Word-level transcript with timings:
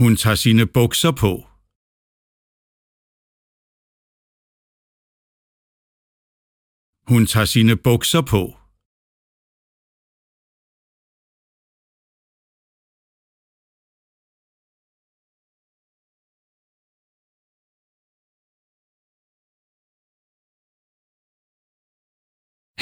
Hun 0.00 0.16
tager 0.16 0.38
sine 0.44 0.66
bukser 0.76 1.12
på. 1.22 1.32
Hun 7.10 7.22
tager 7.32 7.48
sine 7.54 7.74
bukser 7.86 8.22
på. 8.32 8.42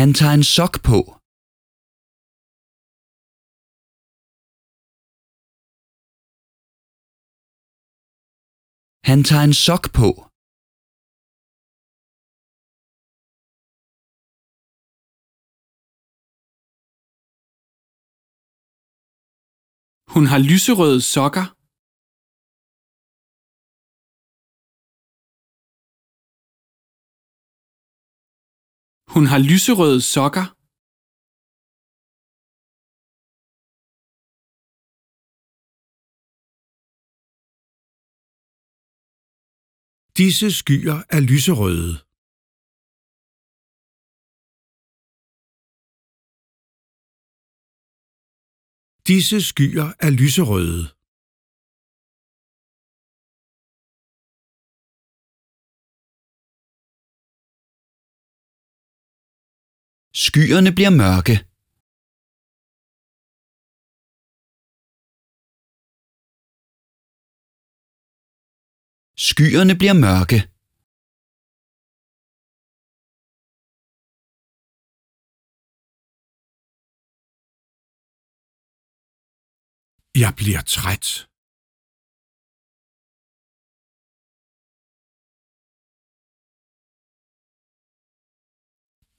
Han 0.00 0.14
tager 0.18 0.34
en 0.34 0.44
sok 0.44 0.74
på. 0.90 1.15
Han 9.10 9.20
tager 9.28 9.44
en 9.48 9.56
sok 9.66 9.84
på. 10.00 10.08
Hun 20.14 20.24
har 20.32 20.40
lyserøde 20.50 21.00
sokker. 21.14 21.46
Hun 29.14 29.24
har 29.32 29.40
lyserøde 29.50 30.00
sokker. 30.14 30.55
Disse 40.22 40.48
skyer 40.58 40.98
er 41.16 41.20
lyserøde. 41.30 41.90
Disse 49.08 49.38
skyer 49.48 49.88
er 50.06 50.10
lyserøde. 50.20 50.82
Skyerne 60.24 60.70
bliver 60.76 60.92
mørke. 61.02 61.55
Skyerne 69.18 69.74
bliver 69.80 69.96
mørke. 70.06 70.38
Jeg 80.22 80.32
bliver 80.40 80.62
træt. 80.74 81.06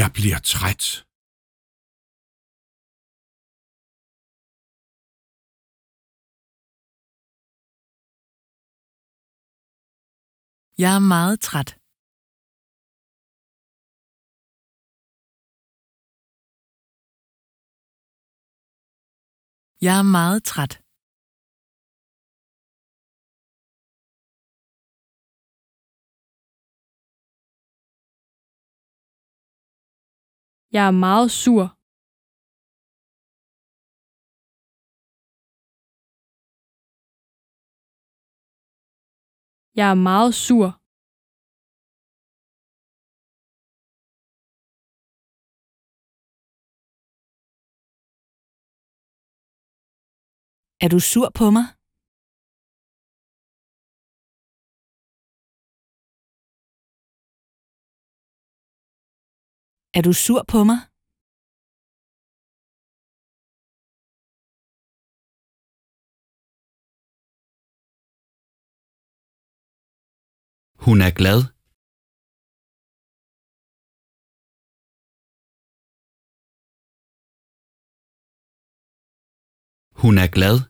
Jeg 0.00 0.08
bliver 0.16 0.40
træt. 0.52 1.09
Jeg 10.82 10.94
er 10.94 11.04
meget 11.14 11.40
træt. 11.40 11.70
Jeg 19.86 19.94
er 19.98 20.06
meget 20.16 20.40
træt. 20.50 20.72
Jeg 30.72 30.86
er 30.86 30.90
meget 30.90 31.30
sur. 31.30 31.79
Jeg 39.80 39.90
er 39.90 40.00
meget 40.10 40.34
sur. 40.34 40.66
Er 50.84 50.88
du 50.94 51.00
sur 51.12 51.28
på 51.38 51.46
mig? 51.56 51.66
Er 59.98 60.02
du 60.02 60.12
sur 60.24 60.42
på 60.52 60.64
mig? 60.70 60.89
Hun 70.90 71.00
er 71.00 71.10
glad. 71.10 71.40
Hun 80.02 80.18
er 80.18 80.26
glad. 80.26 80.69